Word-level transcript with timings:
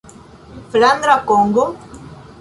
Flandra 0.71 1.15
Kongo? 1.27 1.65